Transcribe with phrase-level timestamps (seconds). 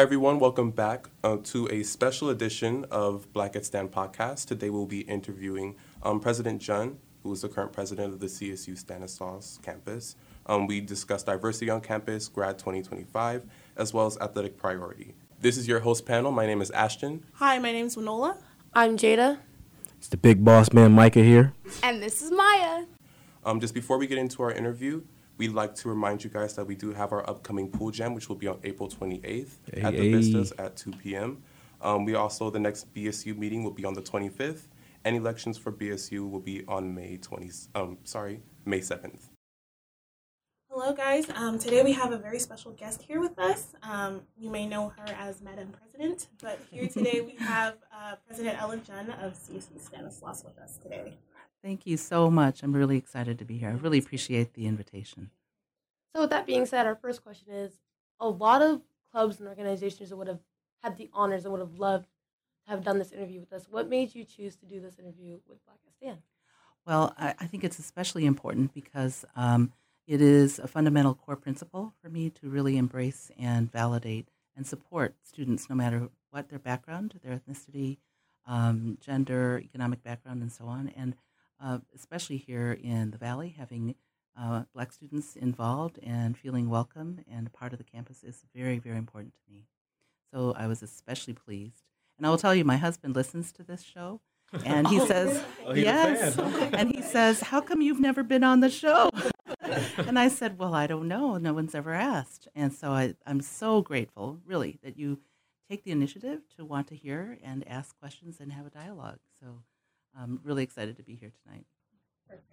[0.00, 0.38] Hi, everyone.
[0.38, 4.46] Welcome back uh, to a special edition of Black at Stan podcast.
[4.46, 8.78] Today, we'll be interviewing um, President Junn, who is the current president of the CSU
[8.78, 10.16] Stanislaus campus.
[10.46, 13.44] Um, we discussed diversity on campus, grad 2025,
[13.76, 15.12] as well as athletic priority.
[15.38, 16.32] This is your host panel.
[16.32, 17.22] My name is Ashton.
[17.34, 18.38] Hi, my name is Winola.
[18.72, 19.36] I'm Jada.
[19.98, 21.52] It's the big boss man, Micah here.
[21.82, 22.86] And this is Maya.
[23.44, 25.02] Um, just before we get into our interview,
[25.40, 28.28] we'd like to remind you guys that we do have our upcoming pool jam, which
[28.28, 29.22] will be on April 28th
[29.72, 30.12] Hey, at the hey.
[30.12, 31.42] Vistas at 2 p.m.
[31.80, 34.64] Um, we also, the next BSU meeting will be on the 25th,
[35.02, 39.30] and elections for BSU will be on May 20, um, sorry, May 7th.
[40.68, 41.26] Hello, guys.
[41.34, 43.68] Um, today we have a very special guest here with us.
[43.82, 48.60] Um, you may know her as Madam President, but here today we have uh, President
[48.60, 51.14] Ellen Junn of CSU Stanislaus with us today.
[51.62, 52.62] Thank you so much.
[52.62, 53.68] I'm really excited to be here.
[53.68, 55.30] I really appreciate the invitation.
[56.14, 57.72] So, with that being said, our first question is
[58.18, 58.80] a lot of
[59.12, 60.40] clubs and organizations that would have
[60.82, 62.06] had the honors and would have loved
[62.64, 63.66] to have done this interview with us.
[63.70, 66.18] What made you choose to do this interview with Black at
[66.86, 69.72] Well, I, I think it's especially important because um,
[70.06, 75.14] it is a fundamental core principle for me to really embrace and validate and support
[75.22, 77.98] students no matter what their background, their ethnicity,
[78.46, 80.92] um, gender, economic background, and so on.
[80.96, 81.14] And
[81.62, 83.94] uh, especially here in the Valley, having
[84.38, 88.96] uh, black students involved and feeling welcome and part of the campus is very, very
[88.96, 89.66] important to me.
[90.32, 91.82] So I was especially pleased.
[92.16, 94.20] And I will tell you, my husband listens to this show,
[94.64, 96.74] and he says, Oh, he's a "Yes," fan.
[96.74, 99.10] and he says, "How come you've never been on the show?"
[99.96, 101.38] and I said, "Well, I don't know.
[101.38, 105.20] No one's ever asked." And so I, I'm so grateful, really, that you
[105.68, 109.20] take the initiative to want to hear and ask questions and have a dialogue.
[109.40, 109.62] So
[110.18, 111.64] I'm really excited to be here tonight.
[112.28, 112.46] Perfect.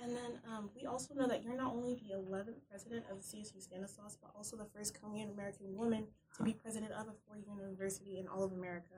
[0.00, 3.60] And then um, we also know that you're not only the 11th president of CSU
[3.60, 8.18] Stanislaus, but also the first Korean American woman to be president of a four-year university
[8.18, 8.94] in all of America.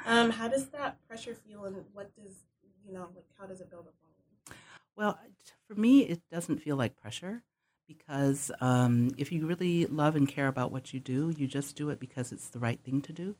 [0.06, 2.44] um, how does that pressure feel, and what does
[2.86, 4.54] you know, like, how does it build up on you?
[4.96, 5.18] Well,
[5.66, 7.42] for me, it doesn't feel like pressure
[7.86, 11.90] because um, if you really love and care about what you do, you just do
[11.90, 13.36] it because it's the right thing to do.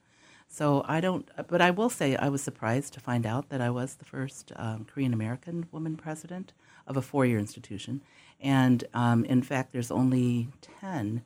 [0.53, 3.71] So I don't, but I will say I was surprised to find out that I
[3.71, 6.53] was the first um, Korean American woman president
[6.87, 8.03] of a four year institution.
[8.39, 10.49] And um, in fact, there's only
[10.83, 11.23] 10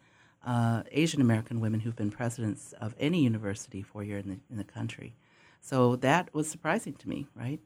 [0.46, 4.58] uh, Asian American women who've been presidents of any university four year in the, in
[4.58, 5.16] the country.
[5.60, 7.58] So that was surprising to me, right?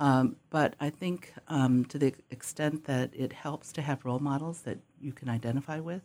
[0.00, 4.62] Um, but I think um, to the extent that it helps to have role models
[4.62, 6.02] that you can identify with,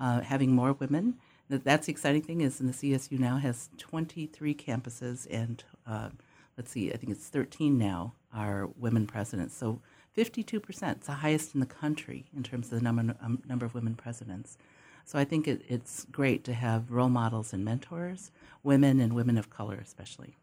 [0.00, 1.16] uh, having more women.
[1.48, 6.10] That- That's the exciting thing is in the CSU now has 23 campuses and uh,
[6.56, 9.56] let's see, I think it's 13 now are women presidents.
[9.56, 9.80] So
[10.16, 13.74] 52%, it's the highest in the country in terms of the number, um, number of
[13.74, 14.56] women presidents.
[15.04, 18.32] So I think it, it's great to have role models and mentors,
[18.62, 20.36] women and women of color especially.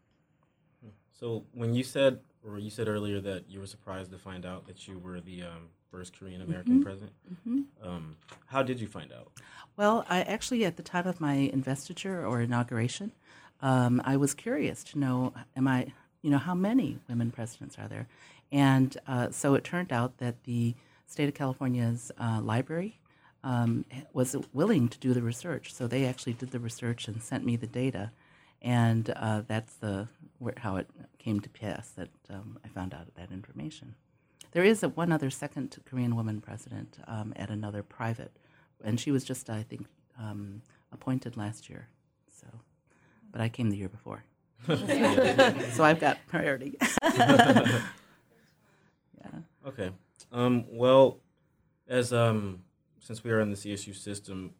[1.12, 2.20] So when you said,
[2.58, 5.68] you said earlier that you were surprised to find out that you were the um,
[5.90, 7.12] first Korean American president,
[7.82, 8.16] um,
[8.46, 9.32] how did you find out?
[9.76, 13.12] Well, I actually, at the time of my investiture or inauguration,
[13.62, 17.88] um, I was curious to know, am I, you know, how many women presidents are
[17.88, 18.06] there?
[18.52, 20.74] And uh, so it turned out that the
[21.06, 22.98] state of California's uh, library
[23.42, 25.72] um, was willing to do the research.
[25.72, 28.10] So they actually did the research and sent me the data.
[28.64, 30.08] And uh, that's the
[30.38, 30.88] where, how it
[31.18, 33.94] came to pass that um, I found out that information.
[34.52, 38.32] There is a, one other second Korean woman president um, at another private,
[38.82, 39.86] and she was just, I think,
[40.18, 41.88] um, appointed last year.
[42.30, 42.46] So,
[43.30, 44.24] but I came the year before,
[44.66, 46.78] so I've got priority.
[47.02, 47.80] yeah.
[49.66, 49.90] Okay.
[50.32, 51.18] Um, well,
[51.86, 52.62] as um,
[52.98, 54.54] since we are in the CSU system,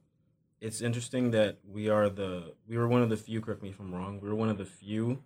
[0.67, 3.41] it's interesting that we are the we were one of the few.
[3.41, 4.19] Correct me if I'm wrong.
[4.23, 5.23] We were one of the few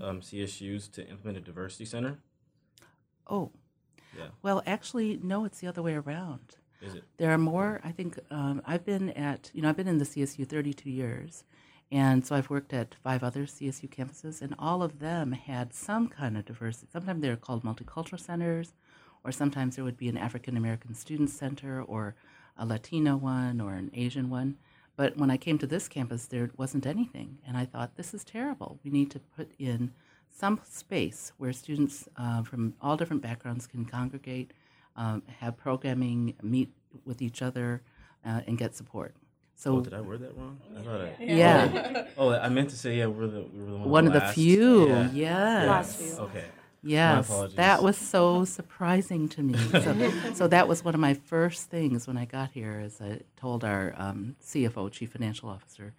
[0.00, 2.18] um, CSUs to implement a diversity center.
[3.26, 3.52] Oh,
[4.16, 4.28] Yeah.
[4.42, 6.56] well, actually, no, it's the other way around.
[6.80, 7.04] Is it?
[7.18, 7.80] There are more.
[7.84, 11.44] I think um, I've been at, you know, I've been in the CSU 32 years.
[11.90, 16.08] And so I've worked at five other CSU campuses, and all of them had some
[16.08, 16.88] kind of diversity.
[16.92, 18.74] Sometimes they're called multicultural centers,
[19.24, 22.14] or sometimes there would be an African American Student Center, or
[22.58, 24.58] a Latino one, or an Asian one.
[24.98, 27.38] But when I came to this campus, there wasn't anything.
[27.46, 28.80] And I thought, this is terrible.
[28.82, 29.92] We need to put in
[30.28, 34.50] some space where students uh, from all different backgrounds can congregate,
[34.96, 36.70] um, have programming, meet
[37.04, 37.82] with each other,
[38.26, 39.14] uh, and get support.
[39.54, 40.58] So Oh, did I word that wrong?
[40.76, 41.14] I thought I.
[41.20, 42.04] Yeah.
[42.16, 43.06] Oh, I meant to say yeah.
[43.06, 44.34] We're the we were the one, one of the last.
[44.34, 45.10] few, Yeah.
[45.12, 45.66] yes.
[45.68, 46.24] Last few.
[46.26, 46.44] Okay.
[46.82, 49.54] Yes, that was so surprising to me.
[49.70, 52.80] So, so that was one of my first things when I got here.
[52.80, 55.94] Is I told our um, CFO, Chief Financial Officer,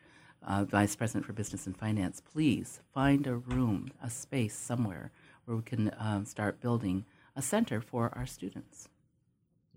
[0.46, 5.12] uh, vice president for business and finance, please find a room, a space somewhere
[5.46, 7.06] where we can um, start building
[7.36, 8.90] a center for our students.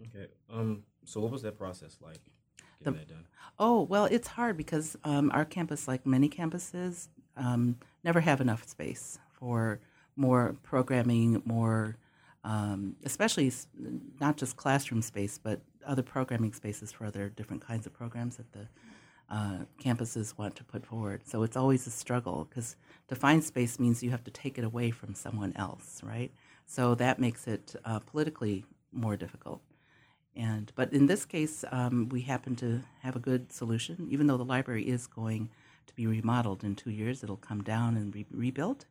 [0.00, 0.28] Okay.
[0.52, 0.84] Um.
[1.04, 2.18] So, what was that process like?
[2.78, 3.26] Getting that done.
[3.58, 8.68] Oh, well, it's hard because um, our campus, like many campuses, um, never have enough
[8.68, 9.80] space for
[10.16, 11.96] more programming, more,
[12.44, 13.52] um, especially
[14.20, 18.52] not just classroom space, but other programming spaces for other different kinds of programs that
[18.52, 18.68] the
[19.30, 21.22] uh, campuses want to put forward.
[21.26, 22.76] So it's always a struggle because
[23.08, 26.30] to find space means you have to take it away from someone else, right?
[26.66, 29.62] So that makes it uh, politically more difficult.
[30.34, 34.08] And but in this case, um, we happen to have a good solution.
[34.10, 35.50] Even though the library is going
[35.86, 38.86] to be remodeled in two years, it'll come down and be rebuilt.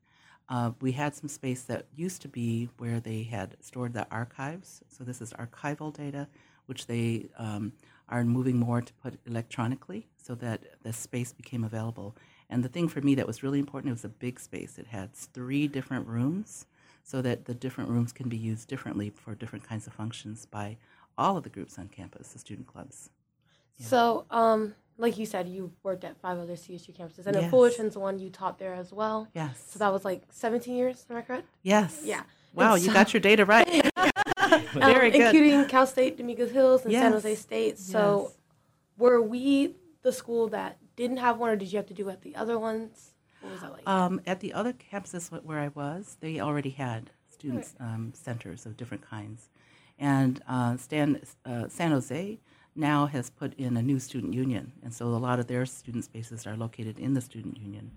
[0.52, 4.82] Uh, we had some space that used to be where they had stored the archives.
[4.90, 6.28] So this is archival data,
[6.66, 7.72] which they um,
[8.10, 12.18] are moving more to put electronically, so that the space became available.
[12.50, 14.78] And the thing for me that was really important, it was a big space.
[14.78, 16.66] It had three different rooms,
[17.02, 20.76] so that the different rooms can be used differently for different kinds of functions by
[21.18, 23.10] all of the groups on campus, the student clubs.
[23.78, 23.88] Yeah.
[23.88, 27.50] So, um, like you said, you worked at five other CSU campuses, and Yes.
[27.50, 29.28] Fullerton's the one you taught there as well.
[29.34, 29.64] Yes.
[29.70, 31.48] So that was like 17 years, am I correct?
[31.64, 32.02] yes.
[32.04, 32.24] Yeah.
[32.54, 33.66] Wow, And you got your data right.
[34.74, 35.22] Very um, good.
[35.22, 37.80] Including Cal State, Dominguez Hills, and San Jose State.
[37.80, 38.38] So, Yes.
[38.98, 42.14] were we the school that didn't have one, or did you have to do it
[42.14, 43.12] at the other ones?
[43.40, 43.88] What was that like?
[43.88, 48.76] Um, at the other campuses where I was, they already had students um, centers of
[48.78, 49.50] different kinds,
[49.98, 52.40] and uh, Stan, uh, San Jose
[52.76, 56.06] now has put in a new student union, and so a lot of their student
[56.06, 57.92] spaces are located in the student union.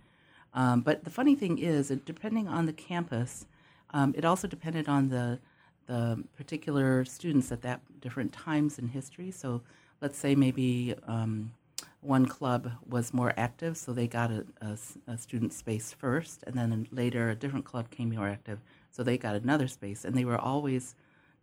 [0.53, 3.47] Um, but the funny thing is, depending on the campus,
[3.91, 5.39] um, it also depended on the
[5.87, 9.31] the particular students at that different times in history.
[9.31, 9.61] So,
[10.01, 11.53] let's say maybe um,
[12.01, 17.31] one club was more active, so they got a student space first, and then later
[17.31, 18.61] a different club came more active,
[18.91, 20.95] so they got another space, and they were always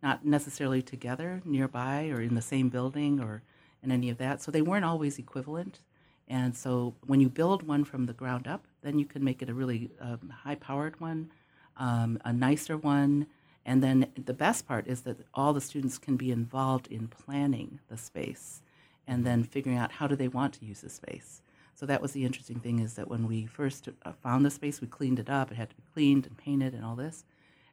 [0.02, 3.42] not necessarily together nearby or in the same building or
[3.82, 4.42] in any of that.
[4.42, 5.80] So they weren't always equivalent.
[6.28, 9.50] And so when you build one from the ground up, then you can make it
[9.50, 11.30] a really um, high powered one,
[11.76, 13.26] um, a nicer one.
[13.64, 17.80] And then the best part is that all the students can be involved in planning
[17.88, 18.62] the space
[19.06, 21.42] and then figuring out how do they want to use the space.
[21.74, 24.80] So that was the interesting thing is that when we first uh, found the space,
[24.80, 25.50] we cleaned it up.
[25.50, 27.24] It had to be cleaned and painted and all this.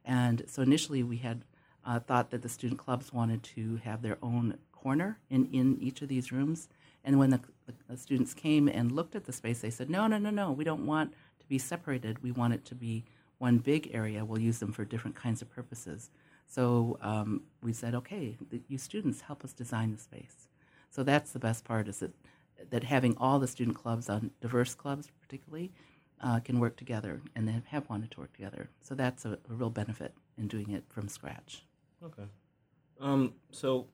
[0.05, 1.43] And so initially we had
[1.85, 6.01] uh, thought that the student clubs wanted to have their own corner in, in each
[6.01, 6.69] of these rooms.
[7.03, 7.39] And when the,
[7.87, 10.63] the, students came and looked at the space, they said, no, no, no, no, we
[10.63, 12.21] don't want to be separated.
[12.21, 13.05] We want it to be
[13.37, 14.25] one big area.
[14.25, 16.09] We'll use them for different kinds of purposes.
[16.45, 20.49] So um, we said, okay, the, you students help us design the space.
[20.89, 22.11] So that's the best part is that,
[22.69, 25.71] that having all the student clubs, on diverse clubs particularly,
[26.21, 28.69] uh, can work together and they have wanted to work together.
[28.81, 31.63] So that's a, a real benefit in doing it from scratch.
[32.03, 32.23] Okay.
[32.99, 33.33] Um.
[33.51, 33.87] So,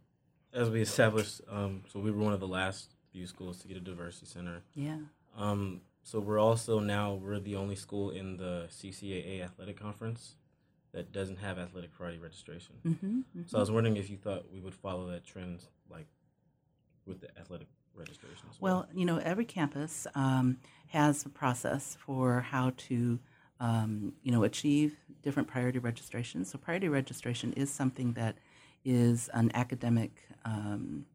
[0.53, 3.77] as we established, um, so we were one of the last few schools to get
[3.77, 4.61] a diversity center.
[4.73, 4.97] Yeah.
[5.37, 5.81] Um.
[6.03, 10.35] So we're also now we're the only school in the CCAA athletic conference
[10.93, 12.75] that doesn't have athletic priority registration.
[12.85, 13.41] Mm-hmm.
[13.47, 16.05] So I was wondering if you thought we would follow that trend, like
[17.07, 18.47] with the athletic registration.
[18.51, 18.73] As well.
[18.73, 20.57] Well, you know, every campus um,
[20.87, 23.19] has a process for how to,
[23.59, 24.95] um, you know, achieve
[25.25, 26.49] different priority registrations.
[26.49, 28.37] So priority registration is something that
[28.85, 30.11] is an academic,
[30.45, 31.05] um,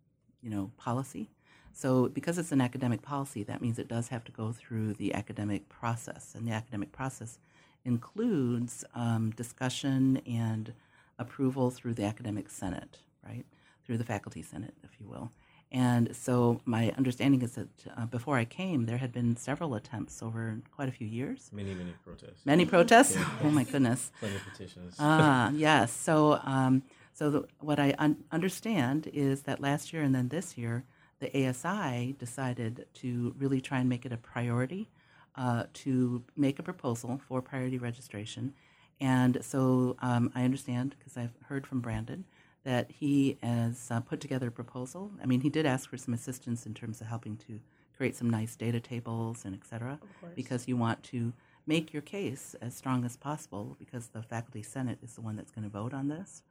[0.43, 1.31] you know, policy.
[1.73, 5.15] So because it's an academic policy, that means it does have to go through the
[5.15, 7.39] academic process, and the academic process
[7.85, 10.75] includes um, discussion and
[11.19, 13.47] approval through the academic senate, right?
[13.87, 15.31] Through the faculty senate, if you will.
[15.73, 20.21] And so my understanding is that uh, before I came, there had been several attempts
[20.23, 21.49] over quite a few years.
[21.53, 23.15] many many protests, Many protests.
[23.15, 23.29] Yeah.
[23.45, 24.11] Oh my goodness.
[24.19, 24.97] plenty of petitions.
[24.99, 25.93] Ah, yes.
[25.93, 30.59] So, um, so the, what I un- understand is that last year and then this
[30.59, 30.85] year,
[31.21, 34.89] the ASI decided to really try and make it a priority
[35.37, 38.55] uh, to make a proposal for priority registration.
[39.01, 42.25] And so um, I understand because I've heard from Brandon
[42.65, 45.11] that he has uh, put together a proposal.
[45.23, 47.61] I mean, he did ask for some assistance in terms of helping to
[47.97, 49.99] create some nice data tables and et cetera,
[50.35, 51.33] because you want to
[51.67, 55.51] make your case as strong as possible because the faculty senate is the one that's
[55.51, 56.43] going to vote on this.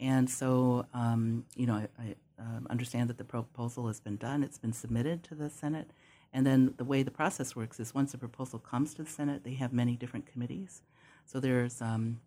[0.00, 4.42] And so, um, you know, I, I um, understand that the proposal has been done.
[4.42, 5.90] It's been submitted to the Senate.
[6.32, 9.44] And then the way the process works is once a proposal comes to the Senate,
[9.44, 10.82] they have many different committees.
[11.26, 12.20] So there's, um,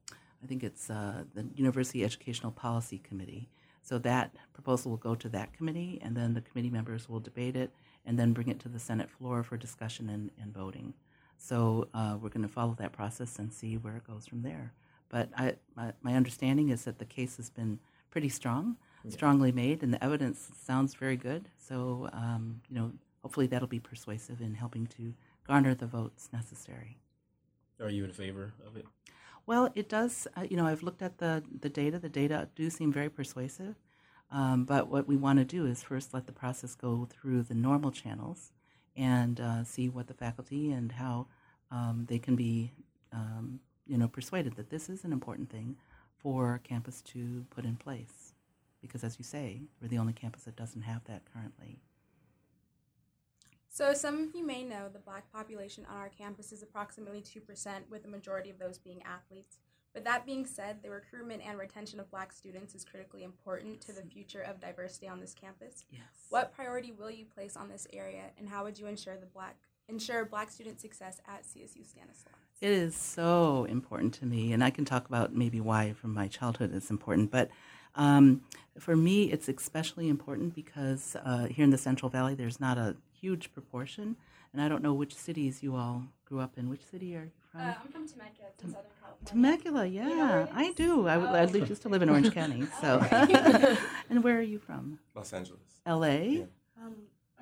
[0.43, 3.49] I think it's uh, the University Educational Policy Committee.
[3.81, 7.55] So that proposal will go to that committee, and then the committee members will debate
[7.55, 7.71] it,
[8.05, 10.93] and then bring it to the Senate floor for discussion and, and voting.
[11.37, 14.73] So uh, we're going to follow that process and see where it goes from there.
[15.09, 17.79] But I, my, my understanding is that the case has been
[18.11, 18.75] pretty strong,
[19.05, 19.11] Yeah.
[19.11, 21.47] strongly made, and the evidence sounds very good.
[21.57, 22.91] So, um, you know,
[23.21, 25.13] hopefully that'll be persuasive in helping to
[25.47, 26.97] garner the votes necessary.
[27.79, 28.85] Are you in favor of it?
[29.47, 30.27] Well, it does.
[30.35, 31.97] Uh, you know, I've looked at the the data.
[31.97, 33.75] The data do seem very persuasive.
[34.29, 37.53] Um, but what we want to do is first let the process go through the
[37.55, 38.51] normal channels
[38.97, 41.27] and uh, see what the faculty and how
[41.71, 42.73] um, they can be,
[43.13, 45.77] um, you know, persuaded that this is an important thing
[46.17, 48.33] for campus to put in place.
[48.81, 51.79] Because, as you say, we're the only campus that doesn't have that currently.
[53.77, 57.41] So, some of you may know the black population on our campus is approximately 2%,
[57.91, 59.59] with the majority of those being athletes.
[59.93, 63.93] With that being said, the recruitment and retention of black students is critically important to
[63.93, 65.85] the future of diversity on this campus.
[65.91, 66.01] Yes.
[66.29, 69.55] What priority will you place on this area, and how would you ensure the black
[69.87, 72.33] ensure black student success at CSU Stanislaus?
[72.59, 76.27] It is so important to me, and I can talk about maybe why from my
[76.27, 77.29] childhood it's important.
[77.29, 77.51] But
[77.93, 78.41] um,
[78.79, 82.95] for me, it's especially important because uh, here in the Central Valley, there's not a
[83.21, 84.15] huge proportion,
[84.53, 86.69] and I don't know which cities you all grew up in.
[86.69, 87.61] Which city are you from?
[87.61, 89.25] Uh, I'm from Temecula, it's Southern California.
[89.25, 90.75] Temecula, yeah, where it I is?
[90.75, 91.07] do.
[91.07, 91.29] I would.
[91.29, 91.33] Oh.
[91.33, 92.99] I used to live in Orange County, so.
[94.09, 94.99] And where are you from?
[95.15, 95.61] Los Angeles.
[95.85, 96.27] L.A.
[96.29, 96.43] Yeah.
[96.83, 96.95] Um,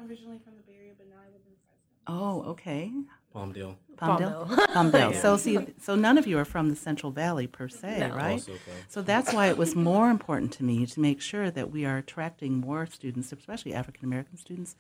[0.08, 2.46] originally from the Bay Area, but now I live in Fresno.
[2.46, 2.92] Oh, okay.
[3.34, 3.76] Palmdale.
[3.98, 4.48] Palmdale.
[4.48, 4.68] Palmdale.
[4.74, 5.12] Palmdale.
[5.14, 5.22] Yeah.
[5.22, 8.16] So see, so none of you are from the Central Valley per se, No.
[8.16, 8.34] right?
[8.34, 8.72] Also, okay.
[8.88, 11.98] So that's why it was more important to me to make sure that we are
[11.98, 14.76] attracting more students, especially African American students,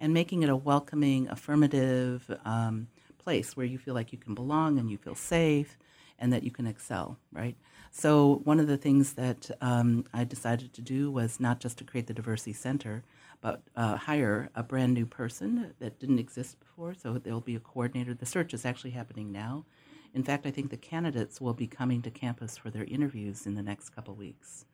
[0.00, 2.88] and making it a welcoming, affirmative um,
[3.18, 5.78] place where you feel like you can belong and you feel safe
[6.18, 7.56] and that you can excel, right?
[7.92, 11.84] So one of the things that um, I decided to do was not just to
[11.84, 13.04] create the diversity center,
[13.40, 16.94] but uh, hire a brand new person that didn't exist before.
[16.94, 18.14] So there'll be a coordinator.
[18.14, 19.64] The search is actually happening now.
[20.12, 23.54] In fact, I think the candidates will be coming to campus for their interviews in
[23.54, 24.64] the next couple weeks.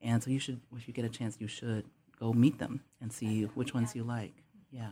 [0.00, 1.84] And so you should, if you get a chance, you should
[2.18, 4.34] go meet them and see which ones you like.
[4.70, 4.90] Yeah.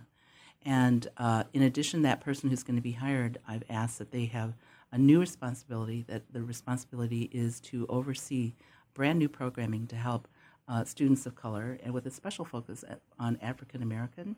[0.64, 4.26] And uh, in addition, that person who's going to be hired, I've asked that they
[4.26, 4.54] have
[4.90, 8.54] a new responsibility, that the responsibility is to oversee
[8.95, 10.26] brand new programming to help
[10.68, 14.35] uh, students of color, and with a special focus at, on African American,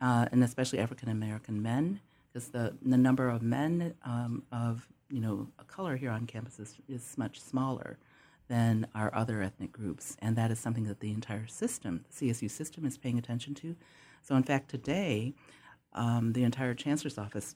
[0.00, 2.00] uh, and especially African American men,
[2.32, 6.76] because the, the number of men um, of you know color here on campus is,
[6.88, 7.98] is much smaller
[8.48, 12.50] than our other ethnic groups, and that is something that the entire system, the CSU
[12.50, 13.76] system, is paying attention to.
[14.26, 15.34] So, in fact, today,
[15.92, 17.54] um, the entire chancellor's office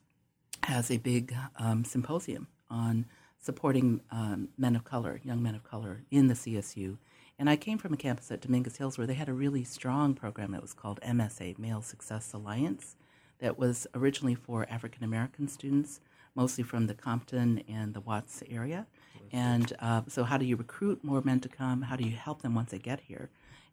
[0.62, 3.06] has a big um, symposium on
[3.40, 6.98] supporting um, men of color, young men of color, in the CSU.
[7.40, 10.14] And I came from a campus at Dominguez Hills where they had a really strong
[10.14, 12.94] program that was called MSA, Male Success Alliance,
[13.40, 16.00] that was originally for African American students,
[16.36, 18.86] mostly from the Compton and the Watts area.
[19.32, 21.82] And uh, so, how do you recruit more men to come?
[21.82, 23.28] How do you help them once they get here?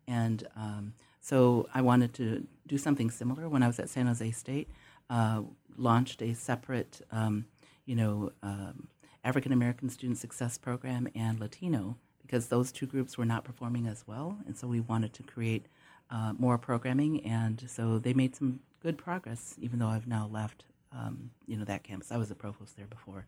[0.07, 0.93] And um,
[1.27, 4.69] so, I wanted to do something similar when I was at San Jose State.
[5.09, 5.41] Uh,
[5.77, 7.43] launched a separate, um,
[7.85, 8.87] you know, um,
[9.25, 14.05] African American Student Success Program and Latino because those two groups were not performing as
[14.07, 15.65] well, and so we wanted to create
[16.09, 17.25] uh, more programming.
[17.25, 21.65] And so they made some good progress, even though I've now left, um, you know,
[21.65, 22.09] that campus.
[22.09, 23.25] I was a provost there before.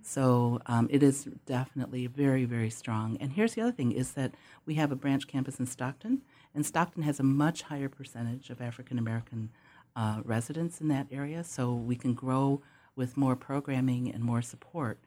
[0.00, 3.18] So um, it is definitely very, very strong.
[3.20, 4.32] And here's the other thing: is that
[4.64, 6.22] we have a branch campus in Stockton,
[6.56, 9.50] and Stockton has a much higher percentage of African American
[9.94, 11.44] uh, residents in that area.
[11.44, 12.62] So we can grow
[12.96, 14.98] with more programming and more support.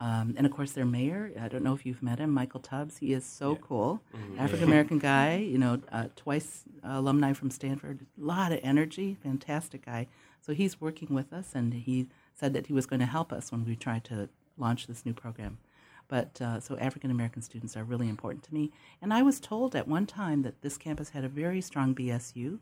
[0.00, 2.98] Um, and of course, their mayor, I don't know if you've met him, Michael Tubbs.
[2.98, 3.58] He is so Yeah.
[3.62, 4.00] cool.
[4.14, 4.38] Mhm.
[4.38, 8.06] African American guy, you know, uh, twice uh, alumni from Stanford.
[8.20, 10.06] A lot of energy, fantastic guy.
[10.40, 13.50] So he's working with us, and he said that he was going to help us
[13.50, 15.58] when we tried to launch this new program.
[16.08, 18.72] But uh, so African American students are really important to me.
[19.02, 22.58] And I was told at one time that this campus had a very strong BSU.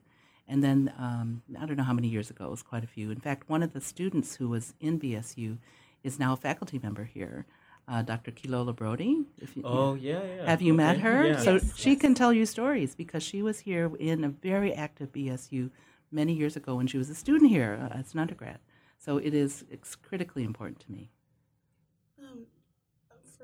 [0.48, 3.10] And then um, I don't know how many years ago, it was quite a few.
[3.10, 5.58] In fact, one of the students who was in BSU
[6.04, 7.46] is now a faculty member here,
[7.88, 8.30] uh, Dr.
[8.30, 9.24] Kilolo Brodie.
[9.38, 10.46] If you, Oh yeah, yeah.
[10.46, 11.26] have you met her?
[11.26, 11.38] Yeah.
[11.40, 12.00] So Yes, she yes.
[12.00, 15.70] can tell you stories because she was here in a very active BSU
[16.12, 18.58] many years ago when she was a student here uh, as an undergrad.
[18.98, 21.10] So it is it's critically important to me.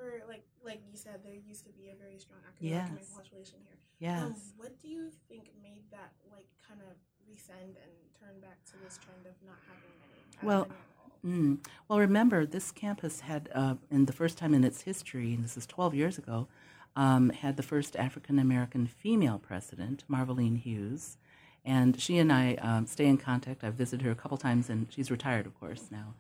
[0.03, 2.99] Um, for like like you said, there used to be a very strong African American
[2.99, 3.15] Yes.
[3.15, 3.79] population here.
[3.99, 4.23] Yes.
[4.23, 6.97] Um, what do you think made that like kind of
[7.29, 10.47] rescend and turn back to this trend of not having any?
[10.47, 11.13] Well, many all?
[11.25, 11.59] Mm.
[11.89, 15.57] Well, remember, this campus had, uh, in the first time in its history, and this
[15.57, 16.49] is 12 years ago,
[16.97, 21.17] um, had the first African American female president, Marvalene Hughes.
[21.65, 23.63] And she and I um, stay in contact.
[23.63, 26.15] I've visited her a couple times, and she's retired, of course, now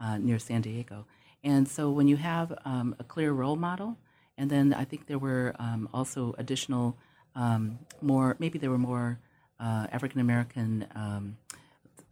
[0.00, 1.04] uh, near San Diego.
[1.46, 3.96] And so when you have um, a clear role model,
[4.36, 6.96] and then I think there were um, also additional,
[7.36, 9.20] um, more, maybe there were more
[9.60, 11.36] uh, African American um,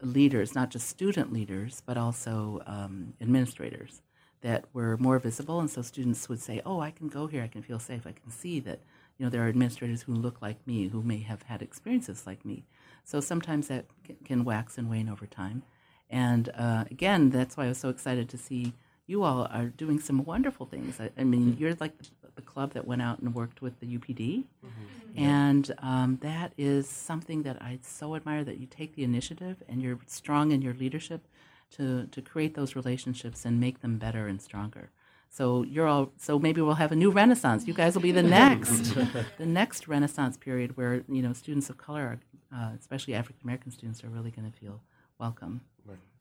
[0.01, 4.03] leaders, not just student leaders, but also um, administrators
[4.43, 5.59] that were more visible.
[5.59, 8.13] And so students would say, oh, I can go here, I can feel safe, I
[8.13, 8.79] can see that
[9.19, 12.45] you know, there are administrators who look like me, who may have had experiences like
[12.45, 12.67] me.
[13.03, 13.87] So sometimes that
[14.25, 15.65] can wax and wane over time.
[16.09, 18.75] And uh, again, that's why I was so excited to see
[19.07, 20.99] you all are doing some wonderful things.
[21.01, 23.87] I, I mean, you're like the, the, club that went out and worked with the
[23.87, 24.45] UPD.
[24.65, 25.23] Mm-hmm.
[25.23, 29.83] And um, that is something that I so admire that you take the initiative and
[29.83, 31.27] you're strong in your leadership
[31.73, 34.91] to, to create those relationships and make them better and stronger.
[35.29, 37.67] So you're all so maybe we'll have a new renaissance.
[37.67, 38.95] You guys will be the next,
[39.39, 42.21] the next renaissance period where you know students of color,
[42.55, 44.81] uh, especially African American students, are really going to feel
[45.19, 45.63] welcome.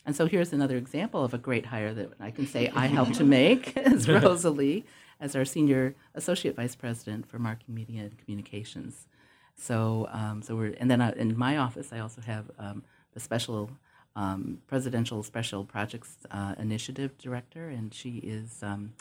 [0.06, 3.16] And so here's another example of a great hire that I can say I helped
[3.16, 4.86] to make as Rosalie,
[5.20, 9.08] as our senior associate vice president for marketing, media, and communications.
[9.56, 12.84] So, um, so we're and then I, in my office I also have um,
[13.14, 13.72] the special
[14.16, 18.62] um, Presidential Special Projects uh, Initiative Director, and she is.
[18.62, 18.94] Um,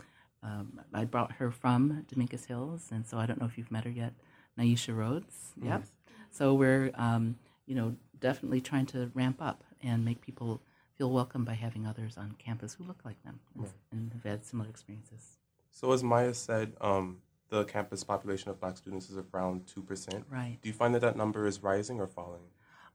[0.45, 3.85] um, I brought her from Dominguez Hills, and so I don't know if you've met
[3.85, 4.13] her yet,
[4.59, 5.53] Naisha Rhodes.
[5.57, 5.69] Mm-hmm.
[5.69, 5.85] Yep.
[6.31, 10.61] So we're, um, you know, definitely trying to ramp up and make people
[10.97, 13.71] feel welcome by having others on campus who look like them right.
[13.91, 15.39] and have had similar experiences.
[15.71, 20.25] So as Maya said, um, the campus population of Black students is around two percent.
[20.31, 20.59] Right.
[20.63, 22.43] Do you find that that number is rising or falling?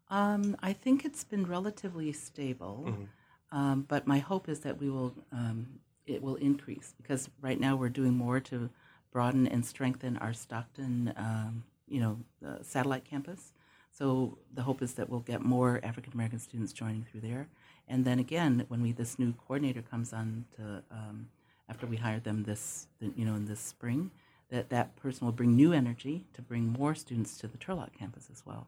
[0.09, 3.57] Um, I think it's been relatively stable, mm-hmm.
[3.57, 7.75] um, but my hope is that we will um, it will increase because right now
[7.75, 8.69] we're doing more to
[9.11, 12.19] broaden and strengthen our Stockton, um, you know,
[12.61, 13.53] satellite campus.
[13.91, 17.47] So the hope is that we'll get more African American students joining through there,
[17.87, 21.29] and then again, when we this new coordinator comes on to um,
[21.69, 24.11] after we hire them this, you know, in this spring,
[24.49, 28.29] that that person will bring new energy to bring more students to the Turlock campus
[28.31, 28.67] as well.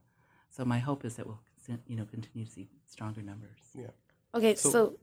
[0.49, 1.39] So my hope is that we'll
[1.87, 3.59] you know continue to see stronger numbers.
[3.75, 3.87] Yeah.
[4.33, 4.99] Okay, so so,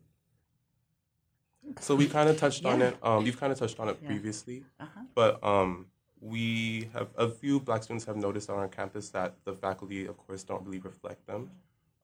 [1.81, 2.70] so we kind of touched yeah.
[2.70, 2.96] on it.
[3.02, 4.09] Um, you've kind of touched on it yeah.
[4.09, 5.00] previously, uh-huh.
[5.14, 5.87] but um,
[6.20, 10.16] we have a few Black students have noticed on our campus that the faculty, of
[10.16, 11.50] course, don't really reflect them.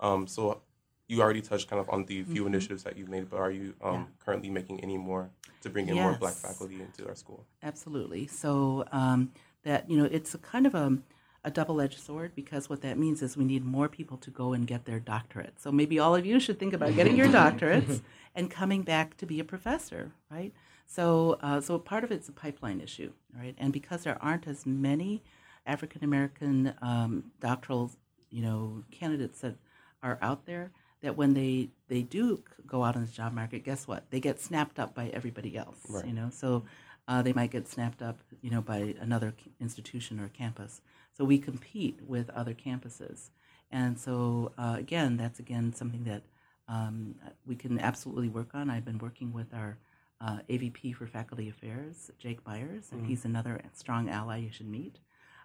[0.01, 0.63] Um, so
[1.13, 2.47] you already touched kind of on the few mm-hmm.
[2.47, 4.05] initiatives that you've made, but are you um, yeah.
[4.25, 6.03] currently making any more to bring in yes.
[6.03, 7.45] more Black faculty into our school?
[7.63, 8.27] Absolutely.
[8.27, 9.31] So um,
[9.65, 10.99] that you know, it's a kind of a
[11.45, 14.53] a double edged sword because what that means is we need more people to go
[14.53, 15.61] and get their doctorate.
[15.61, 18.01] So maybe all of you should think about getting your doctorates
[18.35, 20.53] and coming back to be a professor, right?
[20.87, 23.57] So, uh, so part of it's a pipeline issue, right?
[23.59, 25.25] And because there aren't as many
[25.67, 27.91] African American um, doctoral,
[28.31, 29.57] you know, candidates that
[30.03, 30.71] are out there,
[31.03, 34.05] that when they they do go out on the job market, guess what?
[34.11, 36.07] They get snapped up by everybody else, right.
[36.07, 36.31] you know.
[36.31, 36.65] So
[37.09, 40.81] uh, they might get snapped up, you know, by another institution or campus.
[41.17, 43.31] So we compete with other campuses.
[43.71, 46.23] And so, uh, again, that's again something that
[46.69, 48.71] um, we can absolutely work on.
[48.71, 49.79] I've been working with our
[50.21, 53.09] uh, AVP for Faculty Affairs, Jake Byers, and mm-hmm.
[53.09, 54.99] he's another strong ally you should meet.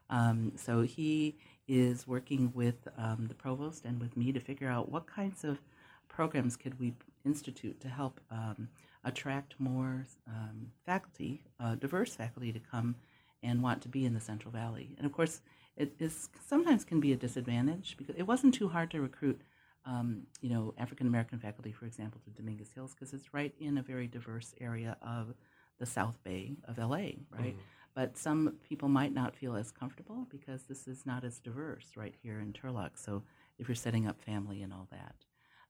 [0.09, 4.91] Um, so he is working with um, the provost and with me to figure out
[4.91, 5.59] what kinds of
[6.07, 6.93] programs could we
[7.25, 8.69] institute to help um,
[9.03, 12.95] attract more um, faculty, uh, diverse faculty, to come
[13.43, 14.95] and want to be in the Central Valley.
[14.97, 15.41] And of course,
[15.75, 19.41] it is sometimes can be a disadvantage because it wasn't too hard to recruit,
[19.85, 23.77] um, you know, African American faculty, for example, to Dominguez Hills because it's right in
[23.77, 25.33] a very diverse area of
[25.79, 26.87] the South Bay of LA,
[27.31, 27.53] right?
[27.53, 27.59] Mm-hmm.
[27.97, 32.13] But some people might not feel as comfortable because this is not as diverse right
[32.21, 32.91] here in Turlock.
[32.93, 33.23] So
[33.57, 35.15] if you're setting up family and all that,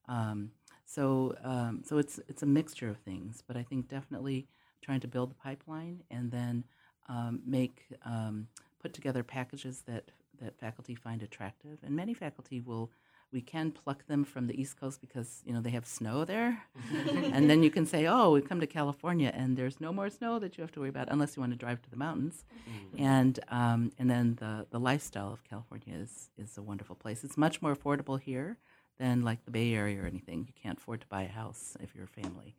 [0.10, 0.52] um,
[0.86, 3.42] so um, so it's it's a mixture of things.
[3.48, 4.50] But I think definitely
[4.82, 6.66] trying to build the pipeline and then
[7.08, 8.50] um, make um,
[8.82, 10.12] put together packages that
[10.42, 12.92] that faculty find attractive, and many faculty will.
[13.32, 16.64] We can pluck them from the East Coast because you know they have snow there,
[17.34, 20.40] and then you can say, "Oh, we've come to California, and there's no more snow
[20.40, 23.04] that you have to worry about unless you want to drive to the mountains." Mm-hmm.
[23.04, 27.24] And um, and then the the lifestyle of California is is a wonderful place.
[27.24, 28.58] It's much more affordable here
[28.98, 30.46] than like the Bay Area or anything.
[30.48, 32.56] You can't afford to buy a house if you're a family.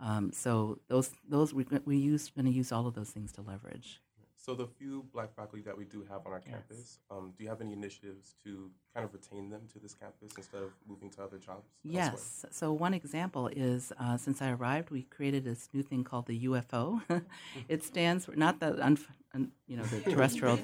[0.00, 3.42] Um, so those those we we use going to use all of those things to
[3.42, 4.00] leverage.
[4.40, 6.54] So the few black faculty that we do have on our Yes.
[6.54, 10.32] campus, um, do you have any initiatives to kind of retain them to this campus
[10.34, 11.68] instead of moving to other jobs?
[11.84, 12.12] elsewhere?
[12.12, 12.46] Yes.
[12.50, 16.46] So one example is uh, since I arrived, we created this new thing called the
[16.46, 17.02] UFO.
[17.68, 18.96] it stands for not the un,
[19.34, 20.58] un, you know the terrestrial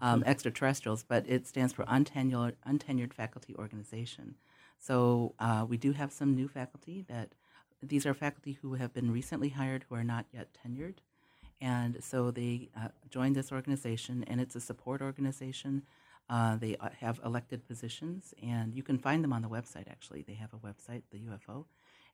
[0.00, 4.36] um, extraterrestrials, but it stands for untenured untenured faculty organization.
[4.80, 7.36] So uh, we do have some new faculty that
[7.80, 10.96] these are faculty who have been recently hired who are not yet tenured.
[11.62, 15.82] And so they uh, joined this organization, and it's a support organization.
[16.28, 19.88] Uh, they uh, have elected positions, and you can find them on the website.
[19.88, 21.66] Actually, they have a website, the UFO,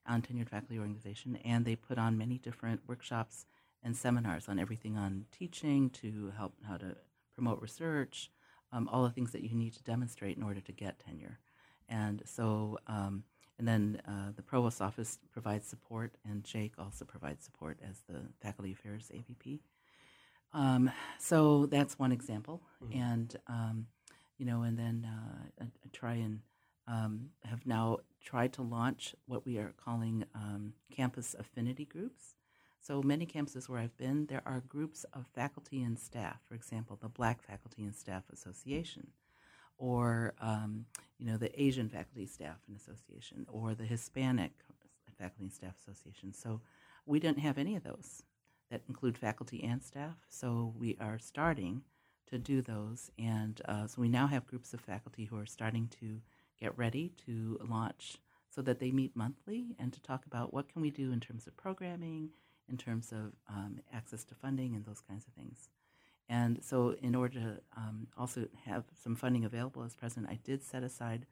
[0.06, 3.46] on Tenured Faculty Organization, and they put on many different workshops
[3.82, 6.94] and seminars on everything on teaching to help how to
[7.34, 8.30] promote research,
[8.70, 11.38] um, all the things that you need to demonstrate in order to get tenure.
[11.88, 13.24] And so, um,
[13.58, 18.20] and then uh, the provost's office provides support, and Jake also provides support as the
[18.40, 19.60] faculty affairs AVP.
[20.52, 23.86] Um, so that's one example, and um,
[24.38, 26.40] you know, and then uh, I, I try and
[26.86, 32.34] um, have now tried to launch what we are calling um, campus affinity groups.
[32.80, 36.40] So many campuses where I've been, there are groups of faculty and staff.
[36.48, 39.08] For example, the Black Faculty and Staff Association,
[39.78, 40.84] or um,
[41.18, 44.52] you know the Asian Faculty Staff and Association, or the Hispanic
[45.18, 46.32] Faculty and Staff Association.
[46.32, 46.60] So
[47.06, 48.22] we didn't have any of those
[48.70, 50.16] that include faculty and staff.
[50.28, 51.82] So we are starting
[52.26, 55.88] to do those, and uh, so we now have groups of faculty who are starting
[56.00, 56.20] to
[56.60, 58.18] get ready to launch,
[58.50, 61.46] so that they meet monthly and to talk about what can we do in terms
[61.46, 62.28] of programming,
[62.68, 65.70] in terms of um, access to funding, and those kinds of things.
[66.28, 70.62] And so, in order to um, also have some funding available as president, I did
[70.62, 71.26] set aside.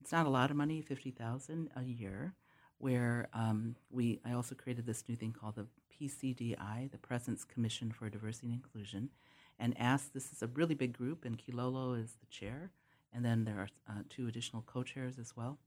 [0.00, 2.34] It's not a lot of money, fifty thousand a year,
[2.78, 4.20] where um, we.
[4.24, 5.66] I also created this new thing called the
[6.00, 9.10] PCDI, the President's Commission for Diversity and Inclusion,
[9.58, 10.14] and asked.
[10.14, 12.72] This is a really big group, and Kilolo is the chair,
[13.12, 15.58] and then there are uh, two additional co-chairs as well,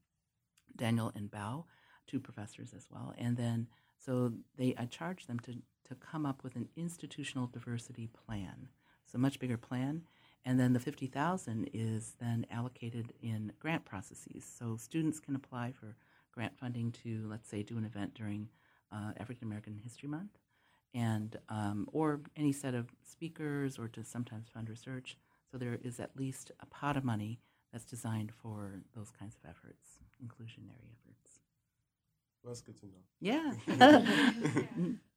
[0.76, 1.64] Daniel and Bao,
[2.06, 3.68] two professors as well, and then
[3.98, 4.74] so they.
[4.76, 5.54] I charged them to
[5.88, 8.68] to come up with an institutional diversity plan.
[9.04, 10.02] It's a much bigger plan.
[10.44, 14.44] And then the 50,000 is then allocated in grant processes.
[14.44, 15.96] So students can apply for
[16.32, 18.48] grant funding to, let's say, do an event during
[18.92, 20.38] uh, African American History Month,
[20.92, 25.16] and um, or any set of speakers, or to sometimes fund research.
[25.50, 27.40] So there is at least a pot of money
[27.72, 31.40] that's designed for those kinds of efforts, inclusionary efforts.
[32.42, 33.02] Well, that's good to know.
[33.20, 34.52] Yeah.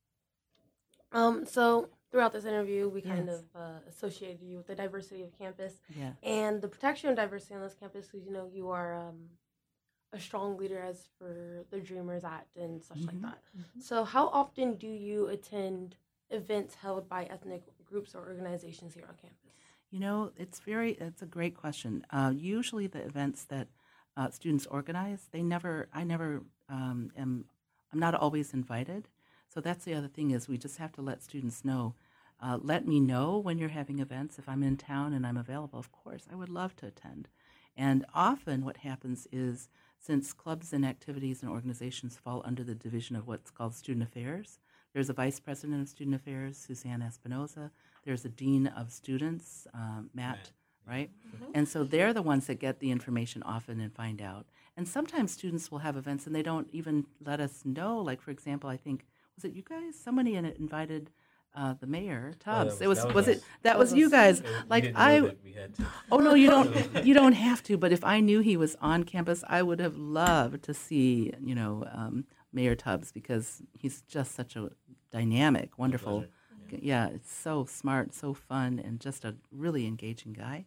[1.11, 3.39] Um, so throughout this interview, we kind Yes.
[3.39, 5.81] of uh, associated you with the diversity of campus
[6.23, 8.07] and the protection of diversity on this campus.
[8.07, 9.29] Because you know you are um,
[10.13, 13.21] a strong leader as for the Dreamers Act and such like Mhm.
[13.21, 13.41] that.
[13.79, 15.95] So how often do you attend
[16.29, 19.53] events held by ethnic groups or organizations here on campus?
[19.91, 22.05] You know, it's very, it's a great question.
[22.09, 23.69] Uh, usually the events that
[24.17, 27.45] uh, students organize, they never, I never um, am,
[27.93, 29.07] I'm not always invited.
[29.57, 31.95] So that's the other thing is we just have to let students know.
[32.39, 34.37] Uh, let me know when you're having events.
[34.37, 37.27] If I'm in town and I'm available, of course, I would love to attend.
[37.75, 43.15] And often what happens is since clubs and activities and organizations fall under the division
[43.15, 44.59] of what's called student affairs,
[44.93, 47.71] there's a vice president of student affairs, Suzanne Espinoza.
[48.05, 50.51] There's a dean of students, um, Matt,
[50.87, 51.09] right?
[51.55, 54.45] And so they're the ones that get the information often and find out.
[54.77, 57.97] And sometimes students will have events and they don't even let us know.
[57.97, 59.95] Like, for example, I think, was it you guys?
[59.97, 61.11] Somebody in it invited
[61.55, 62.77] uh, the mayor, Tubbs.
[62.79, 64.43] that it was, was- that was, was it, that was you guys.
[64.69, 65.85] Like, I, that we had to.
[66.11, 66.75] Oh no, you don't.
[67.05, 67.77] you don't have to.
[67.77, 71.55] But if I knew he was on campus, I would have loved to see, you
[71.55, 74.69] know, um, Mayor Tubbs because he's just such a
[75.11, 76.25] dynamic, wonderful.
[76.69, 80.65] Yeah, it's so smart, so fun, and just a really engaging guy.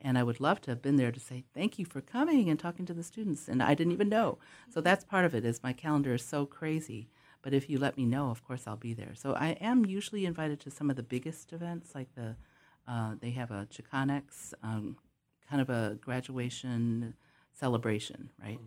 [0.00, 2.58] And I would love to have been there to say thank you for coming and
[2.60, 3.48] talking to the students.
[3.48, 4.38] And I didn't even know.
[4.72, 5.44] So that's part of it.
[5.44, 7.08] Is my calendar is so crazy.
[7.42, 9.14] But if you let me know, of course I'll be there.
[9.14, 12.36] So I am usually invited to some of the biggest events, like the
[12.86, 14.96] uh, they have a Chicanx, um,
[15.48, 17.14] kind of a graduation
[17.52, 18.58] celebration, right?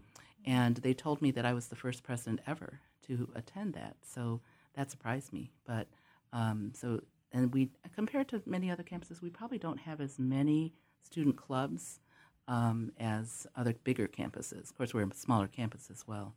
[0.46, 4.42] And they told me that I was the first president ever to attend that, so
[4.76, 5.52] that surprised me.
[5.66, 5.88] But
[6.34, 10.74] um, so, and we compared to many other campuses, we probably don't have as many
[11.04, 12.00] student clubs
[12.48, 14.70] um, as other bigger campuses.
[14.70, 16.36] Of course, we're a smaller campus as well.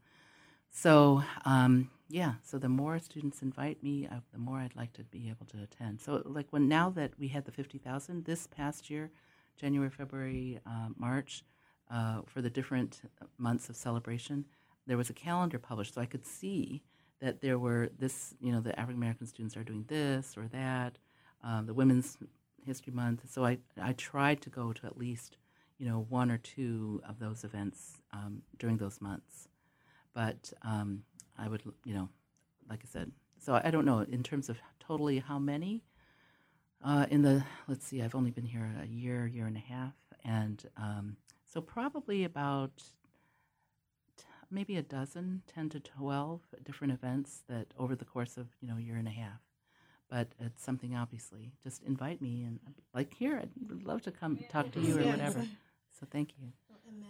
[0.77, 1.73] So um,
[2.21, 5.47] yeah, so the more students invite me, uh, the more I'd like to be able
[5.47, 6.01] to attend.
[6.01, 9.11] So like when now that we had the fifty thousand this past year,
[9.61, 11.33] January, February, uh, March,
[11.97, 12.93] uh, for the different
[13.39, 14.45] months of celebration,
[14.89, 16.83] there was a calendar published, so I could see
[17.21, 20.99] that there were this, you know, the African American students are doing this or that.
[21.45, 22.17] uh, the Women's
[22.65, 23.31] History Month.
[23.31, 25.37] So I, I tried to go to at least,
[25.79, 29.49] you know, one or two of those events um, during those months.
[30.15, 31.03] But um,
[31.39, 32.09] I would, you know,
[32.69, 35.83] like I said, so I don't know in terms of totally how many.
[36.85, 39.95] Uh, in the let's see, I've only been here a year, year and a half,
[40.25, 41.17] and um,
[41.51, 42.77] so probably about
[44.19, 48.69] t- maybe a dozen, ten to twelve different events that over the course of you
[48.69, 49.41] know a year and a half.
[50.11, 51.53] But it's something obviously.
[51.63, 52.61] Just invite me and
[52.95, 53.51] like here, I'd
[53.85, 55.47] love to come talk to you or whatever.
[56.01, 56.49] So thank you.
[56.69, 57.09] Well, And then,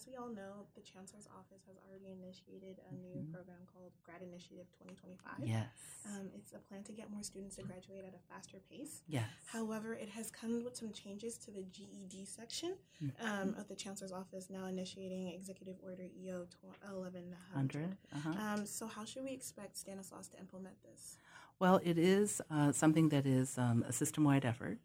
[0.00, 3.32] as we all know, the Chancellor's Office has already initiated a new Mhm.
[3.34, 5.46] program called Grad Initiative 2025.
[5.46, 5.68] Yes.
[6.06, 9.02] Um, it's a plan to get more students to graduate at a faster pace.
[9.06, 9.28] Yes.
[9.46, 13.26] However, it has come with some changes to the GED section Mm-hmm.
[13.26, 16.46] um, of the Chancellor's Office, now initiating Executive Order EO
[16.82, 17.98] 1100.
[18.12, 18.30] Uh-huh.
[18.30, 21.18] Um, so, how should we expect Stanislaus to implement this?
[21.58, 24.78] Well, it is uh, something that is um, a system wide effort.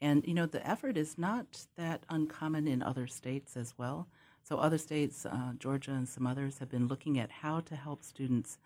[0.00, 4.08] And, you know, the effort is not that uncommon in other states as well.
[4.42, 8.02] So, other states, uh, Georgia and some others, have been looking at how to help
[8.02, 8.58] students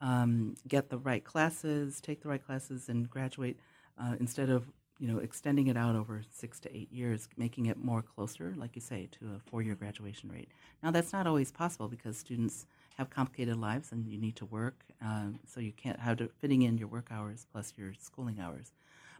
[0.00, 3.58] um, get the right classes, take the right classes, and graduate
[4.00, 7.76] uh, instead of, you know, extending it out over six to eight years, making it
[7.82, 10.48] more closer, like you say, to a four year graduation rate.
[10.82, 14.84] Now, that's not always possible because students have complicated lives and you need to work,
[15.02, 18.72] um, so you can't have to fitting in your work hours plus your schooling hours.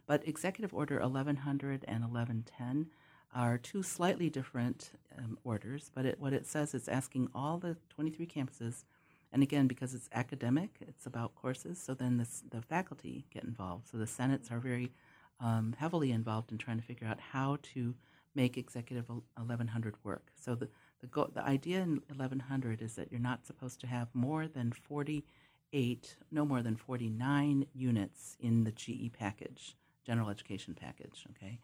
[0.05, 2.87] But Executive Order 1100 and 1110
[3.33, 7.77] are two slightly different um, orders, but it, what it says is asking all the
[7.89, 8.83] 23 campuses,
[9.31, 13.87] and again, because it's academic, it's about courses, so then the, the faculty get involved.
[13.89, 14.91] So the senates are very
[15.39, 17.93] um, heavily involved in trying to figure out how to
[18.35, 20.31] make Executive 1100 work.
[20.35, 20.69] So the,
[21.01, 24.71] the, go- the idea in 1100 is that you're not supposed to have more than
[24.71, 31.59] 48, no more than 49 units in the GE package, general education package, okay?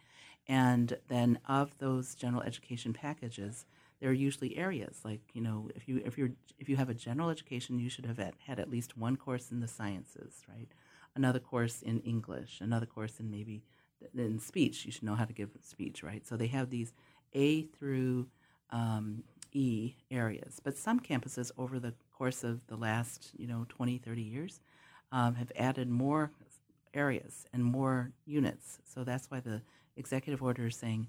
[0.47, 3.65] And then of those general education packages,
[3.99, 6.93] there are usually areas like you know if you if you're if you have a
[6.93, 10.67] general education, you should have had, had at least one course in the sciences, right?
[11.15, 13.63] Another course in English, another course in maybe
[14.15, 14.85] in speech.
[14.85, 16.25] You should know how to give speech, right?
[16.25, 16.93] So they have these
[17.33, 18.27] A through
[18.69, 20.59] um, E areas.
[20.63, 24.59] But some campuses over the course of the last, you know, 20, 30 years
[25.11, 26.31] um, have added more
[26.93, 28.79] areas and more units.
[28.85, 29.61] So that's why the
[29.97, 31.07] executive order saying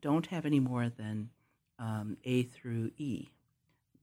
[0.00, 1.30] don't have any more than
[1.78, 3.28] um, A through E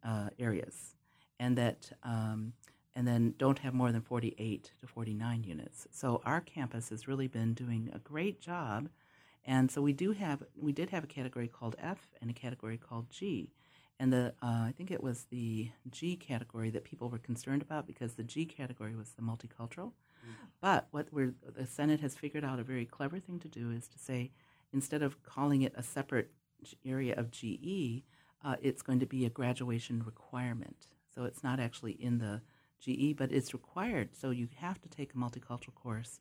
[0.03, 0.95] uh, areas,
[1.39, 2.53] and that um,
[2.95, 5.87] and then don't have more than 48 to 49 units.
[5.91, 8.89] So our campus has really been doing a great job,
[9.45, 12.77] and so we do have we did have a category called F and a category
[12.77, 13.51] called G,
[13.99, 17.87] and the uh, I think it was the G category that people were concerned about
[17.87, 19.93] because the G category was the multicultural.
[20.61, 23.99] But what the Senate has figured out a very clever thing to do is to
[23.99, 24.31] say,
[24.73, 26.31] instead of calling it a separate
[26.85, 28.03] area of GE,
[28.43, 30.87] uh, it's going to be a graduation requirement.
[31.13, 32.41] So it's not actually in the
[32.79, 34.15] GE, but it's required.
[34.15, 36.19] So you have to take a multicultural course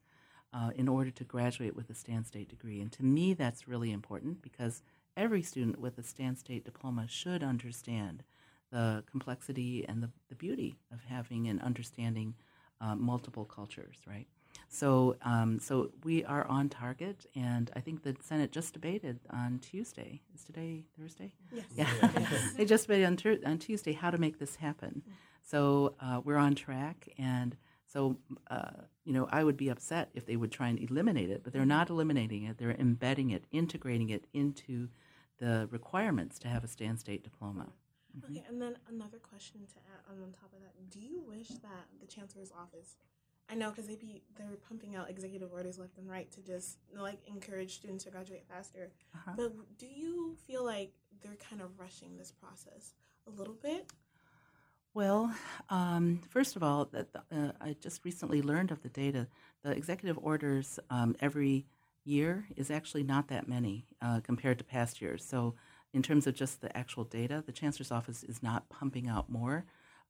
[0.53, 2.81] uh, in order to graduate with a Stan State degree.
[2.81, 4.83] And to me, that's really important because
[5.17, 8.23] every student with a Stan State diploma should understand
[8.71, 12.35] the complexity and the, the beauty of having and understanding
[12.81, 14.27] uh, multiple cultures, right?
[14.69, 19.59] So, um, so we are on target, and I think the Senate just debated on
[19.59, 20.21] Tuesday.
[20.35, 21.33] Is today Thursday?
[21.53, 21.65] Yes.
[21.77, 22.09] Yeah,
[22.57, 25.03] they just debated on, tur- on Tuesday how to make this happen.
[25.43, 28.17] So uh, we're on track, and so
[28.51, 28.71] uh,
[29.05, 31.67] you know I would be upset if they would try and eliminate it, but they're
[31.67, 32.59] not eliminating it.
[32.59, 34.89] They're embedding it, integrating it into
[35.39, 37.73] the requirements to have a Stan State diploma.
[38.19, 41.87] Okay, and then another question to add on top of that: Do you wish that
[42.01, 42.97] the chancellor's office?
[43.51, 46.79] I know because they be they're pumping out executive orders left and right to just
[46.97, 48.91] like encourage students to graduate faster.
[49.15, 49.33] Uh-huh.
[49.37, 50.93] But do you feel like
[51.23, 52.95] they're kind of rushing this process
[53.27, 53.91] a little bit?
[54.95, 55.33] Well,
[55.69, 59.29] um, first of all, that uh, I just recently learned of the data.
[59.63, 61.67] The executive orders um, every
[62.05, 65.25] year is actually not that many uh, compared to past years.
[65.25, 65.55] So,
[65.93, 69.65] in terms of just the actual data, the chancellor's office is not pumping out more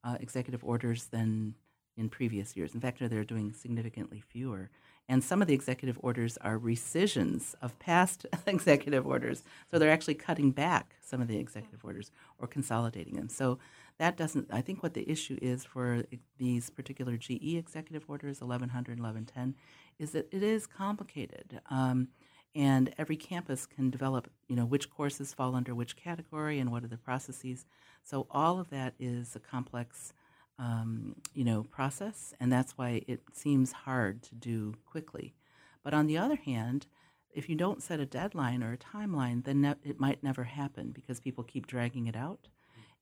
[0.04, 1.54] uh, executive orders than
[1.96, 2.74] in previous years.
[2.74, 4.70] In fact, they're doing significantly fewer.
[5.08, 9.42] And some of the executive orders are rescissions of past executive orders.
[9.70, 13.28] So they're actually cutting back some of the executive orders or consolidating them.
[13.28, 13.58] So
[13.98, 16.04] that doesn't, I think what the issue is for
[16.38, 19.56] these particular GE executive orders, 1100 1110,
[19.98, 21.60] is that it is complicated.
[21.70, 22.08] Um,
[22.54, 26.84] and every campus can develop, you know, which courses fall under which category and what
[26.84, 27.66] are the processes.
[28.02, 30.12] So all of that is a complex
[30.58, 35.34] um, you know, process, and that's why it seems hard to do quickly.
[35.82, 36.86] But on the other hand,
[37.32, 40.90] if you don't set a deadline or a timeline, then ne- it might never happen
[40.90, 42.48] because people keep dragging it out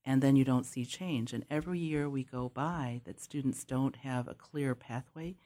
[0.04, 1.32] and then you don't see change.
[1.32, 5.36] And every year we go by that students don't have a clear pathway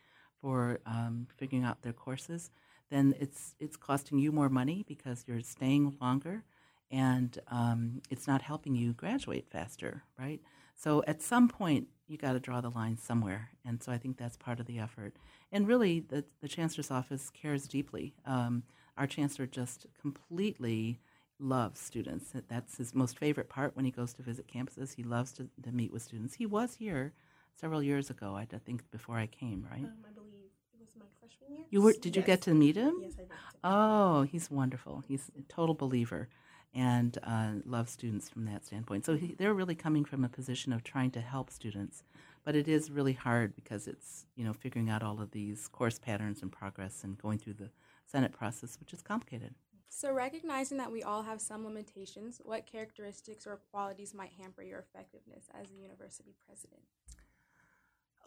[0.41, 2.51] for um, figuring out their courses,
[2.93, 6.45] then it's it's costing you more money because you're staying longer,
[6.91, 10.41] and um, it's not helping you graduate faster, right?
[10.77, 14.19] So at some point you got to draw the line somewhere, and so I think
[14.19, 15.17] that's part of the effort.
[15.51, 18.15] And really, the the chancellor's office cares deeply.
[18.27, 18.65] Um,
[18.97, 21.01] our chancellor just completely
[21.39, 22.33] loves students.
[22.49, 24.95] That's his most favorite part when he goes to visit campuses.
[24.95, 26.35] He loves to, to meet with students.
[26.35, 27.13] He was here
[27.59, 29.85] several years ago, I think, before I came, right?
[29.85, 31.67] Um, I believe it was my freshman year.
[31.71, 31.93] You were?
[31.93, 32.27] Did you Yes.
[32.27, 32.95] get to meet him?
[33.01, 33.31] Yes, I did.
[33.65, 35.05] Oh, he's wonderful.
[35.07, 36.29] He's a total believer
[36.75, 39.05] and uh, loves students from that standpoint.
[39.05, 42.03] So he, they're really coming from a position of trying to help students.
[42.45, 45.99] But it is really hard because it's, you know, figuring out all of these course
[45.99, 47.71] patterns and progress and going through the
[48.07, 49.55] Senate process, which is complicated.
[49.89, 54.79] So, recognizing that we all have some limitations, what characteristics or qualities might hamper your
[54.81, 56.81] effectiveness as a university president?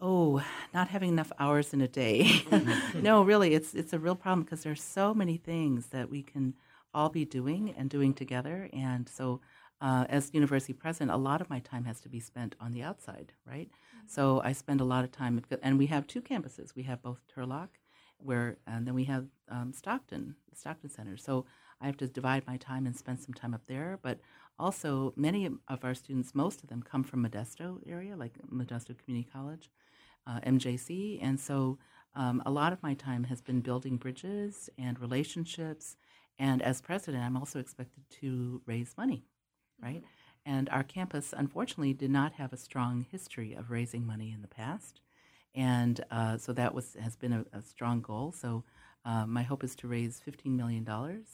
[0.00, 2.44] Oh, not having enough hours in a day.
[2.94, 6.54] no, really, it's it's a real problem because there's so many things that we can
[6.92, 8.68] all be doing and doing together.
[8.74, 9.40] And so,
[9.80, 12.82] uh, as university president, a lot of my time has to be spent on the
[12.82, 13.70] outside, right?
[14.06, 16.74] So I spend a lot of time, and we have two campuses.
[16.74, 17.68] We have both Turlock,
[18.18, 21.16] where, and then we have um, Stockton, the Stockton Center.
[21.16, 21.46] So
[21.80, 23.98] I have to divide my time and spend some time up there.
[24.02, 24.20] But
[24.58, 29.28] also, many of our students, most of them, come from Modesto area, like Modesto Community
[29.32, 29.70] College
[30.26, 31.18] uh, MJC.
[31.22, 31.78] And so
[32.14, 35.96] um, a lot of my time has been building bridges and relationships.
[36.38, 39.24] And as president, I'm also expected to raise money,
[39.82, 40.02] right?
[40.44, 44.48] And our campus, unfortunately, did not have a strong history of raising money in the
[44.48, 45.00] past.
[45.54, 48.32] And uh, so that was has been a, a strong goal.
[48.32, 48.64] So
[49.04, 50.86] uh, my hope is to raise $15 million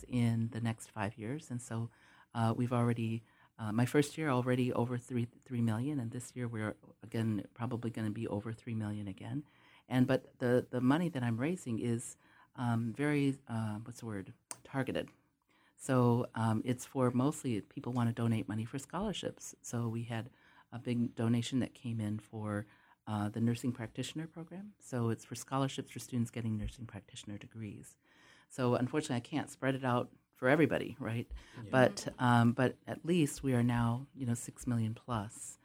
[0.09, 1.49] in the next five years.
[1.51, 1.91] And so
[2.35, 3.25] uh, we've already
[3.63, 7.91] uh, my first year already over three three million, and this year we're again probably
[7.91, 9.45] going to be over three million again.
[9.89, 12.17] And but the the money that I'm raising is
[12.57, 14.33] um, very uh, what's the word
[14.65, 15.09] targeted.
[15.77, 19.55] So um, it's for mostly people want to donate money for scholarships.
[19.63, 20.31] So we had
[20.73, 22.67] a big donation that came in for
[23.07, 24.73] uh, the nursing practitioner program.
[24.81, 27.97] So it's for scholarships for students getting nursing practitioner degrees.
[28.49, 31.27] So unfortunately, I can't spread it out for everybody, right?
[31.71, 35.59] But um, but at least we are now you know six million plus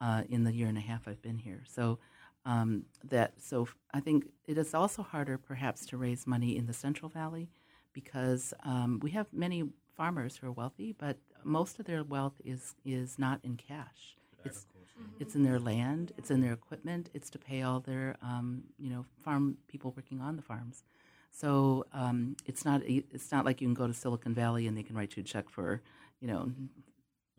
[0.00, 1.62] uh, in the year and a half I've been here.
[1.68, 1.98] So
[2.44, 6.72] um, that so I think it is also harder perhaps to raise money in the
[6.74, 7.48] Central Valley
[7.92, 9.64] because um, we have many
[9.96, 14.16] farmers who are wealthy, but most of their wealth is is not in cash.
[14.44, 14.66] It's
[15.18, 18.90] it's in their land, it's in their equipment, it's to pay all their um, you
[18.90, 20.84] know farm people working on the farms.
[21.36, 24.76] So um, it's not e- it's not like you can go to Silicon Valley and
[24.78, 25.82] they can write you a check for
[26.20, 26.52] you know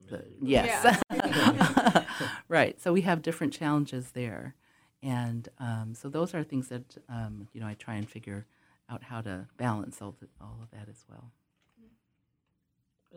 [0.10, 1.02] the, yes
[2.50, 2.80] right.
[2.82, 4.56] So we have different challenges there,
[5.02, 8.46] and um, so those are things that um, you know I try and figure
[8.90, 11.32] out how to balance all the, all of that as well.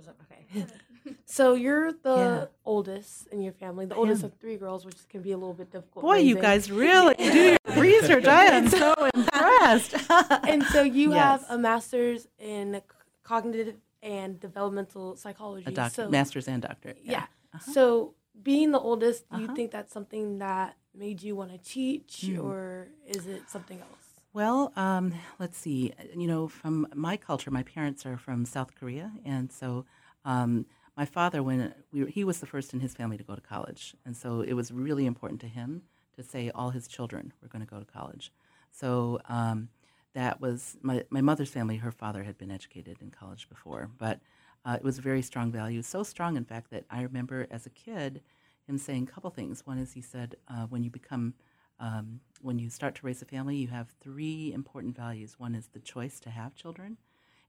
[0.06, 0.66] Okay.
[1.24, 2.44] so you're the Yeah.
[2.64, 5.70] oldest in your family, the oldest of three girls, which can be a little bit
[5.72, 6.02] difficult.
[6.02, 8.26] Boy, you guys really do your research.
[8.26, 9.94] I am so impressed.
[10.48, 12.80] and so you have a master's in
[13.22, 15.64] cognitive and developmental psychology.
[15.66, 17.00] a doctor, so, master's and doctorate.
[17.02, 17.24] yeah.
[17.54, 17.72] Uh-huh.
[17.72, 19.54] So being the oldest, do you Uh-huh.
[19.54, 22.40] think that's something that made you want to teach, Hmm.
[22.40, 24.07] or is it something else?
[24.32, 25.92] Well, um, let's see.
[26.14, 29.84] You know, from my culture, my parents are from South Korea, and so
[30.24, 33.34] um, my father, when we were, he was the first in his family to go
[33.34, 35.82] to college, and so it was really important to him
[36.16, 38.32] to say all his children were going to go to college.
[38.70, 39.70] So um,
[40.14, 41.76] that was my my mother's family.
[41.78, 44.20] Her father had been educated in college before, but
[44.64, 45.82] uh, it was a very strong value.
[45.82, 48.20] So strong, in fact, that I remember as a kid
[48.68, 49.64] him saying a couple things.
[49.66, 51.32] One is he said, uh, when you become
[51.80, 55.38] um, when you start to raise a family, you have three important values.
[55.38, 56.98] One is the choice to have children,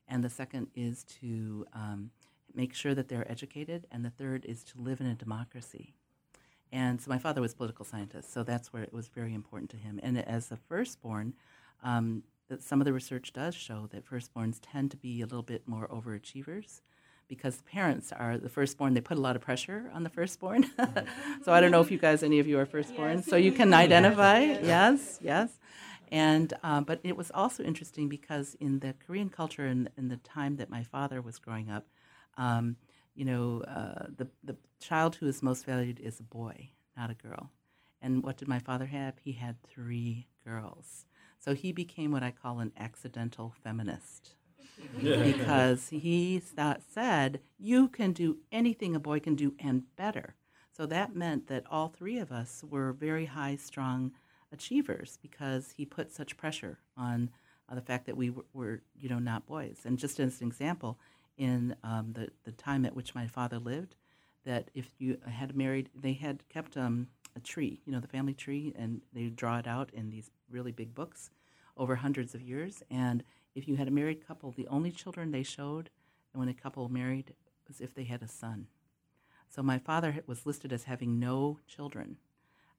[0.08, 2.12] and the second is to um,
[2.54, 5.94] make sure that they're educated, and the third is to live in a democracy.
[6.72, 9.72] And so my father was a political scientist, so that's where it was very important
[9.72, 10.00] to him.
[10.04, 11.34] And as a firstborn,
[11.84, 12.24] um,
[12.60, 15.88] some of the research does show that firstborns tend to be a little bit more
[15.88, 16.82] overachievers
[17.30, 18.96] because parents are the firstborn.
[18.96, 20.66] They put a lot of pressure on the firstborn.
[21.44, 23.74] so I don't know if you guys, any of you are firstborn, so you can
[23.74, 24.40] identify.
[24.40, 25.50] Yes, yes.
[26.12, 30.18] And um, but it was also interesting because in the Korean culture and in, the
[30.18, 31.86] time that my father was growing up,
[32.36, 32.76] um,
[33.14, 37.14] you know, uh, the the child who is most valued is a boy, not a
[37.14, 37.52] girl.
[38.02, 39.16] And what did my father have?
[39.24, 41.06] He had three girls.
[41.38, 44.36] So he became what I call an accidental feminist
[45.02, 50.36] because he said, You can do anything a boy can do and better.
[50.72, 54.12] So that meant that all three of us were very high strung
[54.52, 57.30] achievers because he put such pressure on
[57.70, 59.82] uh, the fact that we were, were, you know, not boys.
[59.84, 60.98] And just as an example,
[61.38, 63.96] in um, the, the time at which my father lived,
[64.46, 68.34] that if you had married, they had kept um, a tree, you know, the family
[68.34, 71.30] tree, and they draw it out in these really big books
[71.78, 72.84] over hundreds of years.
[72.90, 73.24] And
[73.60, 75.90] if you had a married couple, the only children they showed,
[76.34, 77.34] and when a couple married,
[77.68, 78.68] was if they had a son.
[79.50, 82.18] So my father was listed as having no children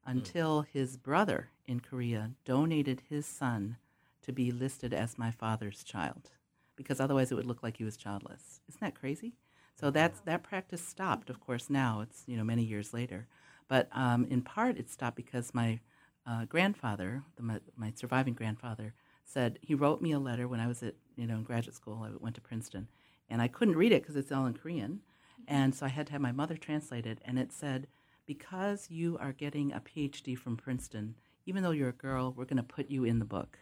[0.06, 3.76] until his brother in Korea donated his son
[4.22, 6.30] to be listed as my father's child,
[6.76, 8.60] because otherwise it would look like he was childless.
[8.68, 9.34] Isn't that crazy?
[9.78, 11.28] So that's that practice stopped.
[11.28, 13.26] Of course, now it's you know many years later,
[13.68, 15.80] but um, in part it stopped because my
[16.26, 18.94] uh, grandfather, the, my, my surviving grandfather,
[19.30, 22.02] said he wrote me a letter when I was at you know in graduate school.
[22.04, 22.88] I went to Princeton,
[23.28, 25.00] and I couldn't read it because it's all in Korean,
[25.46, 27.20] and so I had to have my mother translate it.
[27.24, 27.86] And it said,
[28.26, 31.14] "Because you are getting a PhD from Princeton,
[31.46, 33.58] even though you're a girl, we're going to put you in the book."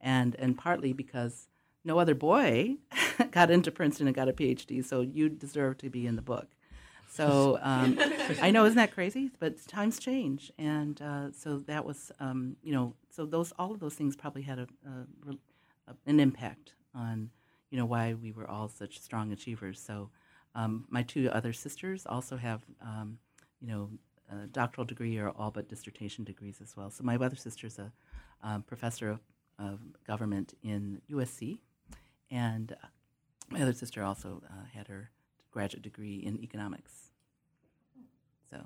[0.00, 1.48] And and partly because
[1.84, 2.76] no other boy
[3.30, 6.48] got into Princeton and got a PhD, so you deserve to be in the book.
[7.10, 7.98] So um,
[8.42, 9.30] I know, isn't that crazy?
[9.38, 13.80] But times change, and uh, so that was, um, you know, so those all of
[13.80, 17.30] those things probably had a, a, an impact on,
[17.68, 19.80] you know, why we were all such strong achievers.
[19.80, 20.10] So
[20.54, 23.18] um, my two other sisters also have, um,
[23.60, 23.90] you know,
[24.30, 26.90] a doctoral degree or all but dissertation degrees as well.
[26.90, 27.90] So my other sister's a
[28.44, 29.20] um, professor of,
[29.58, 31.58] of government in USC,
[32.30, 32.86] and uh,
[33.50, 35.10] my other sister also uh, had her
[35.50, 37.10] graduate degree in economics.
[38.48, 38.58] So,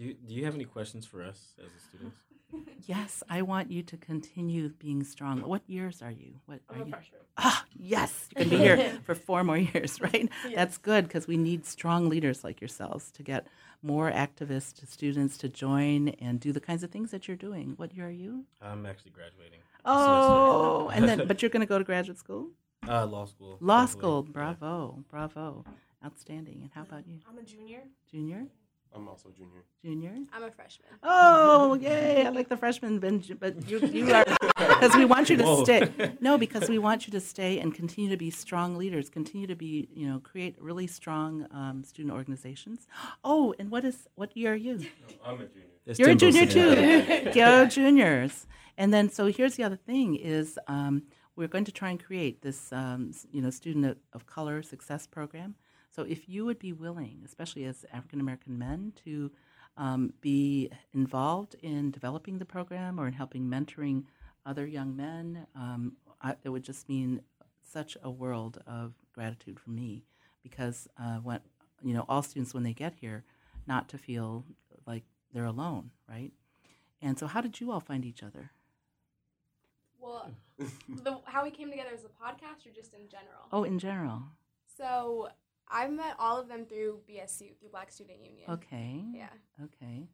[0.00, 2.16] Do you, do you have any questions for us as the students?
[2.86, 5.42] yes, I want you to continue being strong.
[5.42, 6.36] What years are you?
[6.46, 6.90] What are I'm a you?
[6.92, 7.20] freshman.
[7.36, 10.26] Ah, yes, you can be here for four more years, right?
[10.54, 13.46] That's good because we need strong leaders like yourselves to get
[13.82, 17.74] more activists, students to join and do the kinds of things that you're doing.
[17.76, 18.46] What year are you?
[18.62, 19.60] I'm actually graduating.
[19.84, 22.48] Oh, and then, but you're going to go to graduate school?
[22.86, 23.58] Uh, law school.
[23.60, 24.00] Law hopefully.
[24.00, 24.24] school.
[24.26, 24.32] Yeah.
[24.32, 25.64] Bravo, bravo,
[26.04, 26.60] outstanding.
[26.62, 27.82] And how about you, I'm a junior.
[28.10, 28.46] junior?
[28.94, 29.64] I'm also junior.
[29.84, 30.14] Junior?
[30.32, 30.88] I'm a freshman.
[31.02, 32.26] Oh, yay!
[32.26, 34.24] I like the freshman, Ben, but you, you are
[34.58, 35.64] because we want you to Whoa.
[35.64, 36.12] stay.
[36.20, 39.08] No, because we want you to stay and continue to be strong leaders.
[39.08, 42.86] Continue to be, you know, create really strong um, student organizations.
[43.22, 44.86] Oh, and what is what year are you?
[45.24, 45.66] I'm a junior.
[45.86, 47.30] It's You're a junior too.
[47.34, 48.46] Go juniors.
[48.76, 51.02] And then, so here's the other thing: is um,
[51.36, 55.06] we're going to try and create this, um, you know, student of, of color success
[55.06, 55.54] program.
[56.00, 59.30] So if you would be willing, especially as African American men, to
[59.76, 64.04] um, be involved in developing the program or in helping mentoring
[64.46, 67.20] other young men, um, I, it would just mean
[67.62, 70.06] such a world of gratitude for me
[70.42, 71.40] because uh, when
[71.82, 73.24] you know all students when they get here,
[73.66, 74.46] not to feel
[74.86, 76.32] like they're alone, right?
[77.02, 78.52] And so, how did you all find each other?
[79.98, 80.30] Well,
[80.88, 83.48] the, how we came together as a podcast or just in general?
[83.52, 84.22] Oh, in general.
[84.78, 85.28] So
[85.70, 88.50] I met all of them through BSU, through Black Student Union.
[88.50, 89.04] Okay.
[89.12, 89.28] Yeah.
[89.62, 90.08] Okay.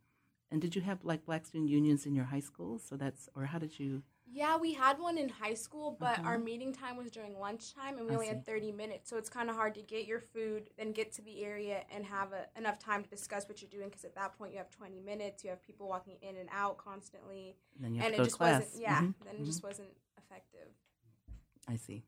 [0.50, 2.78] And did you have like black student unions in your high school?
[2.78, 4.02] So that's, or how did you?
[4.28, 6.28] Yeah, we had one in high school, but Uh-huh.
[6.28, 8.34] our meeting time was during lunchtime, and we I only see.
[8.34, 9.09] had 30 minutes.
[9.09, 12.04] So it's kind of hard to get your food, then get to the area, and
[12.04, 13.88] have a, enough time to discuss what you're doing.
[13.88, 16.76] Because at that point, you have 20 minutes, you have people walking in and out
[16.76, 18.61] constantly, And then you have and to go it just class.
[18.62, 18.82] wasn't.
[18.82, 20.68] Yeah, Mhm, then it just wasn't effective.
[21.68, 22.04] I see.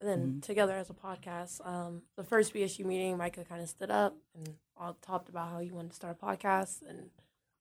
[0.00, 0.42] And then Mhm.
[0.42, 4.56] together as a podcast, um, the first BSU meeting, Micah kind of stood up and
[4.76, 7.10] all talked about how he wanted to start a podcast and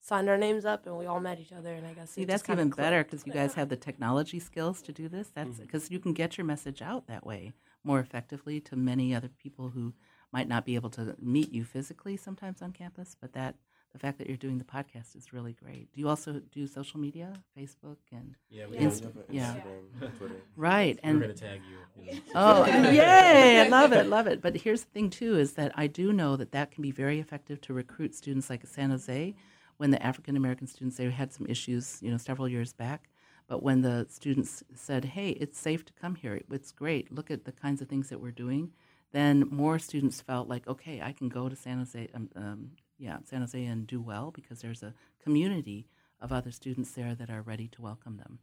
[0.02, 1.74] signed our names up, and we all met each other.
[1.74, 4.94] And I guess See, that's even better because you guys have the technology skills to
[4.94, 5.30] do this.
[5.32, 9.30] That's because you can get your message out that way more effectively to many other
[9.30, 9.94] people who
[10.32, 13.16] might not be able to meet you physically sometimes on campus.
[13.20, 13.56] But that
[13.94, 15.92] the fact that you're doing the podcast is really great.
[15.94, 18.78] Do you also do social media, Facebook and Yeah, we.
[18.78, 19.56] Inst- have an yeah.
[19.56, 20.36] Instagram, Twitter.
[20.56, 21.00] right?
[21.04, 22.04] we're And gonna tag you.
[22.04, 22.22] you know.
[22.36, 23.62] Oh, yay!
[23.62, 24.42] I love it, love it.
[24.42, 27.20] But here's the thing too: is that I do know that that can be very
[27.20, 29.36] effective to recruit students like San Jose.
[29.78, 33.10] When the African American students they had some issues, you know, several years back.
[33.48, 36.42] But when the students said, "Hey, it's safe to come here.
[36.52, 37.12] It's great.
[37.12, 38.72] Look at the kinds of things that we're doing,"
[39.14, 43.18] then more students felt like, "Okay, I can go to San Jose, um, um, yeah,
[43.24, 44.94] San Jose, and do well because there's a
[45.24, 45.88] community
[46.20, 48.40] of other students there that are ready to welcome them."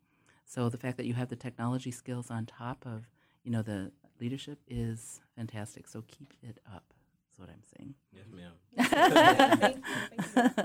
[0.47, 3.09] So the fact that you have the technology skills on top of
[3.43, 5.89] you know the leadership is fantastic.
[5.89, 6.85] So keep it up.
[7.29, 7.95] That's what I'm saying.
[8.13, 8.53] Yes, ma'am.
[9.61, 9.95] Thank you,
[10.35, 10.65] thank you.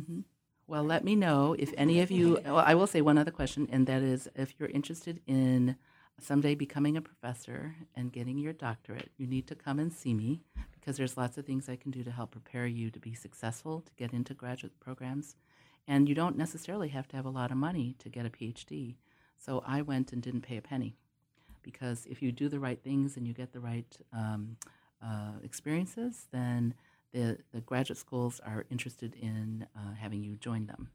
[0.00, 0.20] hmm
[0.66, 2.40] Well, let me know if any of you.
[2.44, 5.76] Well, I will say one other question, and that is if you're interested in
[6.20, 10.42] someday becoming a professor and getting your doctorate, you need to come and see me
[10.72, 13.80] because there's lots of things I can do to help prepare you to be successful,
[13.80, 15.36] to get into graduate programs.
[15.88, 18.96] And you don't necessarily have to have a lot of money to get a PhD.
[19.38, 20.96] So I went and didn't pay a penny
[21.62, 24.56] because if you do the right things and you get the right um,
[25.04, 26.74] uh, experiences, then
[27.12, 30.88] the, the graduate schools are interested in uh, having you join them,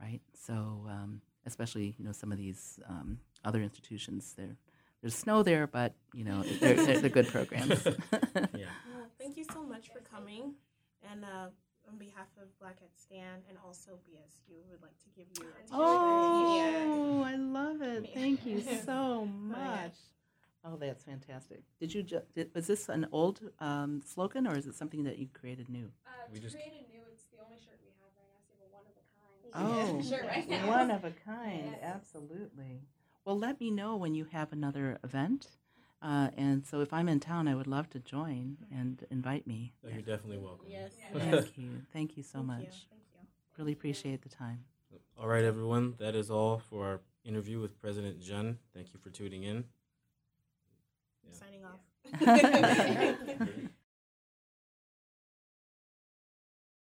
[0.00, 0.20] right?
[0.34, 4.56] So, um, especially you know some of these um, other institutions, there
[5.00, 7.84] there's snow there, but you know they're, they're, they're good programs.
[8.54, 8.66] Yeah.
[8.92, 10.54] Well, thank you so much for coming.
[11.10, 11.48] And uh,
[11.90, 15.62] on behalf of Black at Stan and also BSU, would like to give you a
[15.62, 15.70] t-shirt.
[15.72, 18.10] Oh, I love it.
[18.14, 19.94] Thank you so much.
[20.64, 21.60] Oh, that's fantastic.
[21.78, 25.18] Did you ju- did, was this an old um, slogan or is it something that
[25.18, 25.90] you created new?
[26.06, 28.40] Uh, We to just- create a new, it's the only shirt we have right now.
[28.48, 30.02] So we have a one of a kind.
[30.02, 30.66] Oh, shirt right now.
[30.68, 31.76] one of a kind.
[31.82, 31.94] Yes.
[31.96, 32.80] Absolutely.
[33.24, 35.48] Well, let me know when you have another event.
[36.02, 39.72] Uh, and so if I'm in town, I would love to join and invite me.
[39.80, 40.66] So you're definitely welcome.
[40.68, 40.92] Yes.
[41.12, 41.80] Thank you.
[41.92, 42.60] Thank you so Thank much.
[42.60, 42.66] You.
[42.90, 43.28] Thank you.
[43.56, 44.64] Really appreciate the time.
[45.18, 45.94] All right, everyone.
[45.98, 48.58] That is all for our interview with President Junn.
[48.74, 49.64] Thank you for tuning in.
[51.26, 51.32] Yeah.
[51.32, 51.80] Signing off.
[52.20, 53.58] Thank